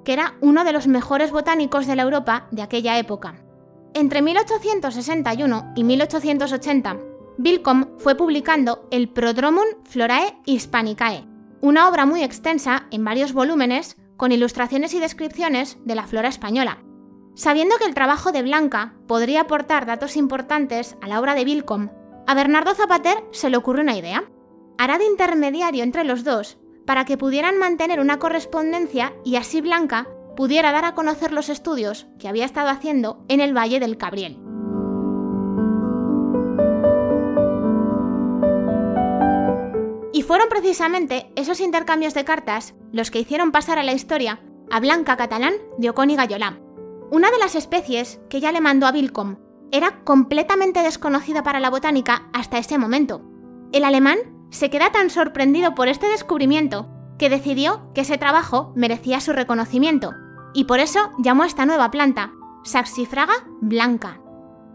Que 0.04 0.14
era 0.14 0.34
uno 0.42 0.64
de 0.64 0.74
los 0.74 0.88
mejores 0.88 1.32
botánicos 1.32 1.86
de 1.86 1.96
la 1.96 2.02
Europa 2.02 2.48
de 2.50 2.64
aquella 2.64 2.98
época. 2.98 3.36
Entre 3.94 4.24
1861 4.24 5.74
y 5.76 5.84
1880, 5.84 6.98
Wilcom 7.40 7.98
fue 8.00 8.16
publicando 8.16 8.88
el 8.90 9.10
Prodromum 9.10 9.66
Florae 9.84 10.38
Hispanicae, 10.46 11.28
una 11.62 11.88
obra 11.88 12.08
muy 12.08 12.24
extensa 12.24 12.88
en 12.90 13.04
varios 13.06 13.34
volúmenes 13.34 13.96
con 14.18 14.32
ilustraciones 14.32 14.96
y 14.96 15.00
descripciones 15.00 15.78
de 15.86 15.94
la 15.94 16.08
flora 16.08 16.30
española. 16.30 16.84
Sabiendo 17.36 17.76
que 17.78 17.86
el 17.86 17.94
trabajo 17.94 18.32
de 18.32 18.42
Blanca 18.42 18.96
podría 19.08 19.42
aportar 19.42 19.86
datos 19.86 20.18
importantes 20.18 20.98
a 21.02 21.08
la 21.08 21.20
obra 21.20 21.36
de 21.36 21.46
Vilcom, 21.46 21.90
a 22.26 22.34
Bernardo 22.34 22.74
Zapater 22.74 23.24
se 23.32 23.52
le 23.52 23.58
ocurre 23.58 23.82
una 23.82 23.96
idea. 23.96 24.24
Hará 24.80 24.98
de 24.98 25.06
intermediario 25.06 25.84
entre 25.84 26.04
los 26.04 26.24
dos 26.24 26.58
para 26.86 27.06
que 27.06 27.18
pudieran 27.18 27.60
mantener 27.60 28.00
una 28.00 28.18
correspondencia 28.18 29.14
y 29.24 29.36
así 29.36 29.62
Blanca 29.62 30.08
pudiera 30.36 30.72
dar 30.72 30.86
a 30.86 30.96
conocer 30.96 31.32
los 31.32 31.50
estudios 31.50 32.08
que 32.18 32.28
había 32.28 32.46
estado 32.46 32.70
haciendo 32.70 33.24
en 33.28 33.42
el 33.42 33.56
Valle 33.56 33.80
del 33.80 33.98
Cabriel. 33.98 34.47
Fueron 40.28 40.50
precisamente 40.50 41.32
esos 41.38 41.62
intercambios 41.62 42.14
de 42.14 42.26
cartas 42.26 42.76
los 42.92 43.12
que 43.12 43.20
hicieron 43.20 43.54
pasar 43.54 43.80
a 43.80 43.84
la 43.84 43.94
historia 43.94 44.42
a 44.70 44.82
Blanca 44.82 45.16
Catalán 45.16 45.54
de 45.78 45.90
Ocón 45.90 46.10
y. 46.10 46.18
Una 47.10 47.32
de 47.32 47.38
las 47.40 47.56
especies 47.56 48.20
que 48.30 48.38
ella 48.38 48.52
le 48.52 48.60
mandó 48.60 48.86
a 48.88 48.92
Vilcom 48.92 49.38
era 49.72 50.04
completamente 50.04 50.84
desconocida 50.84 51.44
para 51.44 51.62
la 51.62 51.70
botánica 51.70 52.28
hasta 52.34 52.58
ese 52.58 52.78
momento. 52.78 53.22
El 53.72 53.86
alemán 53.86 54.18
se 54.50 54.70
queda 54.70 54.92
tan 54.92 55.10
sorprendido 55.10 55.74
por 55.76 55.88
este 55.88 56.08
descubrimiento 56.08 56.90
que 57.18 57.30
decidió 57.30 57.94
que 57.94 58.02
ese 58.02 58.18
trabajo 58.18 58.74
merecía 58.76 59.22
su 59.22 59.32
reconocimiento, 59.32 60.14
y 60.54 60.66
por 60.66 60.80
eso 60.80 61.12
llamó 61.20 61.44
a 61.44 61.48
esta 61.48 61.66
nueva 61.66 61.90
planta 61.90 62.34
Saxifraga 62.66 63.48
blanca. 63.62 64.20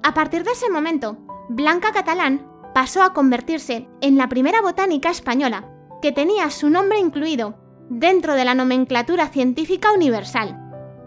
A 0.03 0.15
partir 0.15 0.45
de 0.45 0.53
ese 0.53 0.71
momento, 0.71 1.19
Blanca 1.51 1.93
Catalán 1.93 2.52
pasó 2.75 3.03
a 3.03 3.13
convertirse 3.13 3.89
en 4.01 4.17
la 4.17 4.29
primera 4.29 4.61
botánica 4.61 5.11
española 5.11 5.69
que 6.01 6.13
tenía 6.13 6.51
su 6.51 6.71
nombre 6.71 6.99
incluido 6.99 7.57
dentro 7.89 8.35
de 8.35 8.45
la 8.45 8.55
nomenclatura 8.55 9.29
científica 9.29 9.93
universal. 9.93 10.59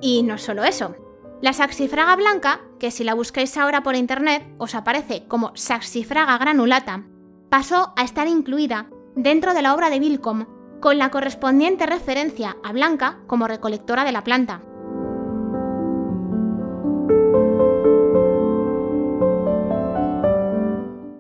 Y 0.02 0.24
no 0.24 0.38
solo 0.38 0.64
eso, 0.64 0.96
la 1.42 1.54
saxifraga 1.54 2.16
blanca, 2.16 2.62
que 2.80 2.92
si 2.92 3.04
la 3.04 3.14
buscáis 3.14 3.58
ahora 3.58 3.84
por 3.84 3.96
internet 3.96 4.44
os 4.58 4.76
aparece 4.76 5.28
como 5.28 5.52
saxifraga 5.56 6.38
granulata, 6.38 7.04
pasó 7.50 7.94
a 7.96 8.04
estar 8.04 8.28
incluida 8.28 8.90
dentro 9.16 9.54
de 9.54 9.62
la 9.62 9.74
obra 9.74 9.90
de 9.90 10.00
Vilcom, 10.00 10.46
con 10.80 10.98
la 10.98 11.10
correspondiente 11.10 11.86
referencia 11.86 12.58
a 12.64 12.72
Blanca 12.72 13.20
como 13.28 13.48
recolectora 13.48 14.04
de 14.04 14.12
la 14.12 14.24
planta. 14.24 14.62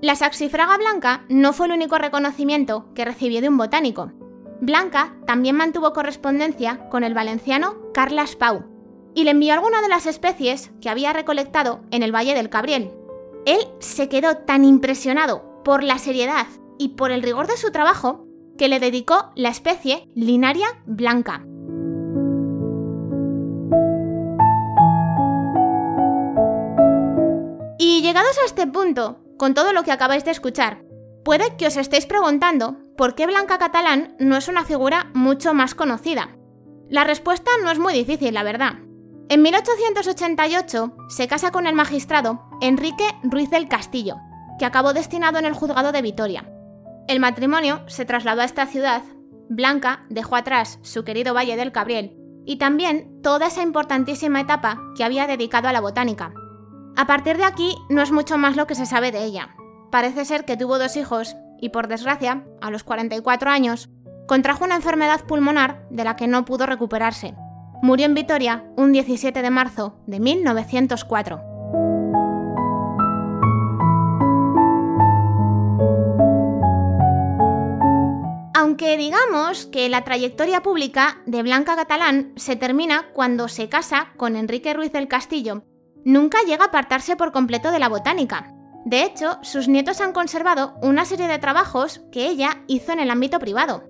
La 0.05 0.15
saxifraga 0.15 0.77
blanca 0.77 1.25
no 1.29 1.51
fue 1.51 1.65
el 1.65 1.71
único 1.71 1.97
reconocimiento 1.97 2.93
que 2.93 3.05
recibió 3.05 3.41
de 3.41 3.50
un 3.50 3.57
botánico. 3.57 4.12
Blanca 4.62 5.15
también 5.25 5.55
mantuvo 5.55 5.93
correspondencia 5.93 6.88
con 6.91 7.03
el 7.03 7.15
valenciano 7.15 7.91
Carlas 7.91 8.35
Pau 8.35 8.65
y 9.15 9.24
le 9.24 9.31
envió 9.31 9.53
alguna 9.53 9.81
de 9.81 9.89
las 9.89 10.05
especies 10.05 10.69
que 10.79 10.91
había 10.91 11.12
recolectado 11.12 11.81
en 11.89 12.03
el 12.03 12.13
Valle 12.13 12.35
del 12.35 12.51
Cabriel. 12.51 12.91
Él 13.47 13.57
se 13.79 14.07
quedó 14.07 14.38
tan 14.38 14.63
impresionado 14.63 15.63
por 15.63 15.81
la 15.81 15.97
seriedad 15.97 16.45
y 16.77 16.89
por 16.89 17.09
el 17.09 17.24
rigor 17.24 17.47
de 17.47 17.57
su 17.57 17.71
trabajo 17.71 18.27
que 18.59 18.67
le 18.67 18.79
dedicó 18.79 19.31
la 19.33 19.50
especie 19.50 20.07
Linaria 20.13 20.67
blanca. 20.85 21.47
Y 27.79 28.03
llegados 28.03 28.38
a 28.38 28.45
este 28.45 28.67
punto, 28.67 29.25
con 29.38 29.54
todo 29.54 29.74
lo 29.74 29.84
que 29.84 29.92
acabáis 29.92 30.25
de 30.25 30.32
escuchar, 30.32 30.84
puede 31.24 31.56
que 31.58 31.68
os 31.68 31.77
estéis 31.77 32.06
preguntando 32.06 32.77
por 32.98 33.15
qué 33.15 33.25
Blanca 33.25 33.58
Catalán 33.58 34.15
no 34.20 34.38
es 34.38 34.48
una 34.48 34.63
figura 34.63 35.10
mucho 35.13 35.54
más 35.54 35.75
conocida. 35.75 36.38
La 36.89 37.04
respuesta 37.04 37.51
no 37.63 37.72
es 37.72 37.80
muy 37.80 37.94
difícil, 37.94 38.34
la 38.34 38.44
verdad. 38.44 38.74
En 39.27 39.42
1888 39.42 40.96
se 41.10 41.27
casa 41.27 41.51
con 41.51 41.65
el 41.65 41.74
magistrado 41.74 42.48
Enrique 42.62 43.06
Ruiz 43.24 43.50
del 43.50 43.68
Castillo, 43.68 44.18
que 44.60 44.65
acabó 44.65 44.94
destinado 44.94 45.39
en 45.39 45.46
el 45.46 45.54
juzgado 45.54 45.92
de 45.92 46.04
Vitoria. 46.04 46.50
El 47.08 47.20
matrimonio 47.20 47.82
se 47.88 48.06
trasladó 48.06 48.42
a 48.42 48.46
esta 48.46 48.68
ciudad, 48.68 49.01
Blanca 49.50 50.06
dejó 50.10 50.36
atrás 50.36 50.80
su 50.84 51.04
querido 51.04 51.34
Valle 51.34 51.56
del 51.56 51.72
Cabriel 51.72 52.18
y 52.46 52.58
también 52.58 53.22
toda 53.22 53.48
esa 53.48 53.63
importantísima 53.63 54.42
etapa 54.42 54.80
que 54.96 55.04
había 55.04 55.27
dedicado 55.27 55.68
a 55.68 55.74
la 55.74 55.82
botánica, 55.82 56.34
a 56.98 57.08
partir 57.08 57.38
de 57.38 57.44
aquí 57.44 57.75
no 57.90 58.02
es 58.02 58.12
mucho 58.12 58.38
más 58.38 58.56
lo 58.56 58.68
que 58.68 58.75
se 58.75 58.86
sabe 58.86 59.12
de 59.12 59.24
ella. 59.24 59.56
Parece 59.92 60.25
ser 60.25 60.46
que 60.46 60.58
tuvo 60.58 60.80
dos 60.80 60.96
hijos 60.96 61.36
y 61.60 61.70
por 61.70 61.88
desgracia, 61.88 62.44
a 62.62 62.72
los 62.72 62.84
44 62.84 63.50
años, 63.50 63.90
contrajo 64.28 64.66
una 64.66 64.75
enfermedad 64.75 65.25
pulmonar 65.25 65.86
de 65.90 66.04
la 66.04 66.16
que 66.16 66.28
no 66.28 66.46
pudo 66.46 66.66
recuperarse. 66.66 67.36
Murió 67.82 68.06
en 68.06 68.14
Vitoria 68.14 68.64
un 68.78 68.92
17 68.92 69.42
de 69.42 69.50
marzo 69.50 69.98
de 70.08 70.20
1904. 70.20 71.42
Aunque 78.54 78.98
digamos 78.98 79.68
que 79.68 79.88
la 79.90 80.04
trayectoria 80.04 80.64
pública 80.64 81.22
de 81.25 81.44
Blanca 81.44 81.75
Catalán 81.75 82.34
se 82.36 82.56
termina 82.56 83.12
cuando 83.14 83.48
se 83.48 83.70
casa 83.70 84.14
con 84.18 84.36
Enrique 84.36 84.74
Ruiz 84.74 84.92
del 84.92 85.08
Castillo, 85.08 85.64
nunca 86.05 86.38
llega 86.47 86.63
a 86.63 86.67
apartarse 86.67 87.17
por 87.17 87.33
completo 87.33 87.71
de 87.71 87.79
la 87.79 87.89
botánica. 87.89 88.53
De 88.85 89.03
hecho, 89.03 89.39
sus 89.41 89.67
nietos 89.67 90.00
han 90.00 90.13
conservado 90.13 90.75
una 90.81 91.03
serie 91.03 91.27
de 91.27 91.39
trabajos 91.39 92.01
que 92.12 92.27
ella 92.27 92.63
hizo 92.67 92.93
en 92.93 93.00
el 93.00 93.09
ámbito 93.09 93.39
privado. 93.39 93.83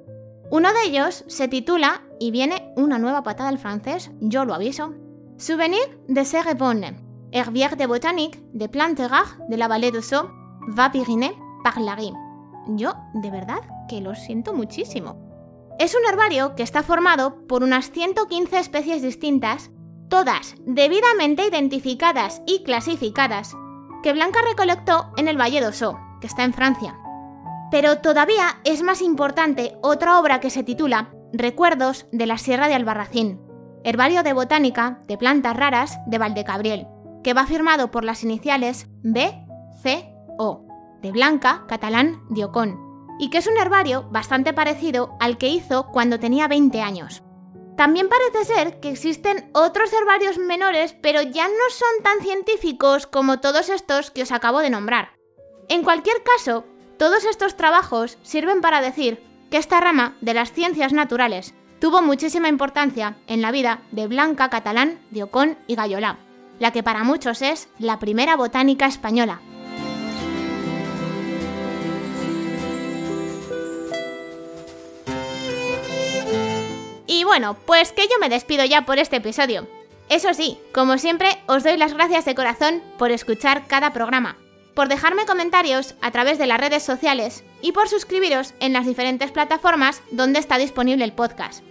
Uno 0.50 0.69
de 0.74 0.88
ellos 0.88 1.25
se 1.27 1.48
titula, 1.48 2.01
y 2.19 2.31
viene 2.31 2.72
una 2.77 2.98
nueva 2.98 3.22
patada 3.22 3.50
al 3.50 3.60
francés, 3.60 4.12
yo 4.22 4.45
lo 4.45 4.53
aviso, 4.53 4.93
Souvenir 5.38 6.00
de 6.07 6.24
Cerebonne, 6.24 7.03
Herbière 7.31 7.75
de 7.75 7.88
Botanique 7.88 8.41
de 8.53 8.69
Plantes 8.69 9.12
Rares 9.12 9.36
de 9.50 9.57
la 9.57 9.67
Vallée 9.67 9.91
de 9.91 10.01
Sceaux, 10.01 10.29
va 10.77 10.91
Pyrénées 10.91 11.36
par 11.62 11.81
Larry. 11.81 12.13
Yo, 12.67 12.93
de 13.13 13.29
verdad, 13.29 13.60
que 13.89 14.00
lo 14.00 14.15
siento 14.15 14.53
muchísimo. 14.53 15.17
Es 15.77 15.93
un 15.93 16.05
herbario 16.10 16.55
que 16.55 16.63
está 16.63 16.84
formado 16.84 17.45
por 17.48 17.63
unas 17.63 17.91
115 17.91 18.57
especies 18.60 19.01
distintas, 19.01 19.72
todas 20.15 20.55
debidamente 20.65 21.45
identificadas 21.45 22.41
y 22.48 22.63
clasificadas, 22.63 23.53
que 24.01 24.13
Blanca 24.13 24.39
recolectó 24.50 25.12
en 25.17 25.27
el 25.27 25.38
Valle 25.38 25.60
d'Ossau, 25.60 25.98
que 26.22 26.27
está 26.27 26.45
en 26.45 26.53
Francia. 26.53 26.98
Pero 27.69 27.98
todavía 27.98 28.62
es 28.63 28.81
más 28.81 29.01
importante 29.01 29.75
otra 29.81 30.17
obra 30.17 30.39
que 30.39 30.50
se 30.50 30.63
titula 30.63 31.10
Recuerdos 31.34 32.07
de 32.13 32.27
la 32.27 32.38
Sierra 32.38 32.69
de 32.69 32.75
Albarracín, 32.75 33.41
Herbario 33.84 34.24
de 34.24 34.31
Botánica 34.31 35.01
de 35.05 35.17
Plantas 35.17 35.57
Raras 35.57 36.00
de 36.07 36.17
Valdecabriel, 36.17 36.88
que 37.22 37.34
va 37.34 37.45
firmado 37.45 37.91
por 37.91 38.05
las 38.05 38.24
iniciales 38.24 38.88
B, 39.03 39.45
C, 39.84 40.15
O, 40.38 40.65
de 41.01 41.12
Blanca, 41.12 41.65
catalán, 41.67 42.22
Diocón, 42.29 42.79
y 43.19 43.29
que 43.29 43.39
es 43.39 43.48
un 43.48 43.57
herbario 43.57 44.07
bastante 44.12 44.53
parecido 44.53 45.17
al 45.19 45.38
que 45.38 45.50
hizo 45.50 45.88
cuando 45.88 46.22
tenía 46.22 46.48
20 46.48 46.81
años. 46.81 47.25
También 47.75 48.08
parece 48.08 48.46
ser 48.46 48.79
que 48.79 48.89
existen 48.89 49.50
otros 49.53 49.91
herbarios 49.91 50.38
menores, 50.38 50.96
pero 51.01 51.22
ya 51.22 51.48
no 51.48 51.70
son 51.70 52.03
tan 52.03 52.22
científicos 52.22 53.05
como 53.05 53.39
todos 53.39 53.70
estos 53.70 54.12
que 54.12 54.22
os 54.22 54.32
acabo 54.32 54.60
de 54.60 54.70
nombrar. 54.70 55.12
En 55.67 55.84
cualquier 55.84 56.24
caso, 56.24 56.63
todos 56.98 57.25
estos 57.25 57.58
trabajos 57.58 58.17
sirven 58.24 58.62
para 58.62 58.82
decir 58.82 59.22
que 59.51 59.58
esta 59.58 59.82
rama 59.82 60.15
de 60.22 60.34
las 60.34 60.53
ciencias 60.53 60.94
naturales 60.94 61.53
tuvo 61.79 62.01
muchísima 62.01 62.48
importancia 62.48 63.17
en 63.27 63.41
la 63.41 63.51
vida 63.51 63.82
de 63.91 64.08
Blanca 64.08 64.50
Catalán, 64.50 65.00
Diocón 65.12 65.58
y 65.67 65.75
Gallolá, 65.75 66.17
la 66.60 66.72
que 66.72 66.84
para 66.84 67.03
muchos 67.03 67.41
es 67.41 67.67
la 67.77 68.00
primera 68.00 68.38
botánica 68.38 68.86
española. 68.86 69.41
Bueno, 77.25 77.58
pues 77.65 77.91
que 77.91 78.08
yo 78.08 78.17
me 78.20 78.29
despido 78.29 78.63
ya 78.65 78.86
por 78.86 79.00
este 79.00 79.17
episodio. 79.17 79.67
Eso 80.10 80.34
sí, 80.34 80.58
como 80.74 80.98
siempre, 80.98 81.38
os 81.48 81.63
doy 81.63 81.77
las 81.77 81.94
gracias 81.94 82.25
de 82.25 82.36
corazón 82.36 82.84
por 82.98 83.12
escuchar 83.12 83.65
cada 83.67 83.91
programa, 83.91 84.38
por 84.75 84.88
dejarme 84.88 85.25
comentarios 85.25 85.96
a 86.01 86.12
través 86.12 86.38
de 86.38 86.46
las 86.46 86.60
redes 86.60 86.84
sociales 86.84 87.44
y 87.62 87.72
por 87.72 87.89
suscribiros 87.89 88.53
en 88.60 88.74
las 88.74 88.86
diferentes 88.86 89.32
plataformas 89.32 90.01
donde 90.12 90.39
está 90.39 90.58
disponible 90.58 91.03
el 91.03 91.13
podcast. 91.13 91.63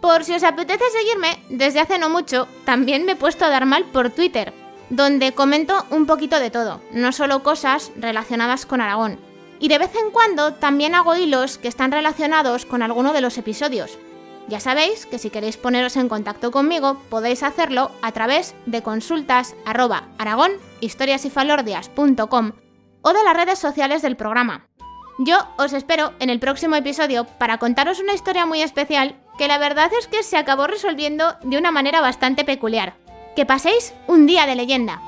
Por 0.00 0.24
si 0.24 0.34
os 0.34 0.44
apetece 0.44 0.84
seguirme, 0.90 1.42
desde 1.48 1.80
hace 1.80 1.98
no 1.98 2.08
mucho 2.08 2.46
también 2.64 3.04
me 3.04 3.12
he 3.12 3.16
puesto 3.16 3.44
a 3.44 3.48
dar 3.48 3.64
mal 3.64 3.84
por 3.86 4.10
Twitter, 4.10 4.52
donde 4.90 5.32
comento 5.32 5.86
un 5.90 6.06
poquito 6.06 6.38
de 6.38 6.50
todo, 6.50 6.82
no 6.92 7.12
solo 7.12 7.42
cosas 7.42 7.90
relacionadas 7.96 8.66
con 8.66 8.80
Aragón. 8.80 9.18
Y 9.60 9.68
de 9.68 9.78
vez 9.78 9.90
en 9.96 10.10
cuando 10.12 10.54
también 10.54 10.94
hago 10.94 11.16
hilos 11.16 11.58
que 11.58 11.68
están 11.68 11.90
relacionados 11.90 12.64
con 12.64 12.82
alguno 12.82 13.12
de 13.12 13.20
los 13.20 13.38
episodios, 13.38 13.98
ya 14.48 14.60
sabéis 14.60 15.06
que 15.06 15.18
si 15.18 15.30
queréis 15.30 15.56
poneros 15.56 15.96
en 15.96 16.08
contacto 16.08 16.50
conmigo 16.50 16.96
podéis 17.10 17.42
hacerlo 17.42 17.90
a 18.02 18.12
través 18.12 18.54
de 18.66 18.82
consultas 18.82 19.54
o 23.02 23.12
de 23.12 23.24
las 23.24 23.36
redes 23.36 23.58
sociales 23.58 24.02
del 24.02 24.16
programa. 24.16 24.66
Yo 25.18 25.36
os 25.56 25.72
espero 25.72 26.12
en 26.20 26.30
el 26.30 26.38
próximo 26.38 26.76
episodio 26.76 27.24
para 27.24 27.58
contaros 27.58 28.00
una 28.00 28.14
historia 28.14 28.46
muy 28.46 28.62
especial 28.62 29.16
que 29.36 29.48
la 29.48 29.58
verdad 29.58 29.90
es 29.98 30.06
que 30.06 30.22
se 30.22 30.36
acabó 30.36 30.66
resolviendo 30.66 31.36
de 31.42 31.58
una 31.58 31.70
manera 31.70 32.00
bastante 32.00 32.44
peculiar. 32.44 32.94
Que 33.36 33.46
paséis 33.46 33.94
un 34.06 34.26
día 34.26 34.46
de 34.46 34.56
leyenda. 34.56 35.00